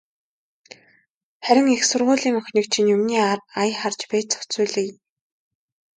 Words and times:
Харин 1.45 1.67
их 1.75 1.81
сургуулийн 1.89 2.37
охиныг 2.39 2.65
чинь 2.71 2.91
юмны 2.95 3.15
ая 3.61 3.71
харж 3.79 4.01
байж 4.09 4.25
зохицуулъя. 4.31 4.93